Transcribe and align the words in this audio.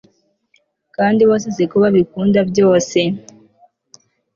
kandi 0.95 1.21
bose 1.29 1.47
si 1.55 1.63
ko 1.69 1.75
babikunda 1.83 2.39
byose 2.49 2.99